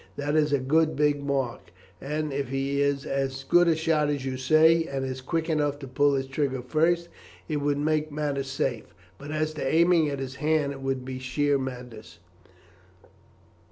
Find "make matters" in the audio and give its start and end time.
7.77-8.47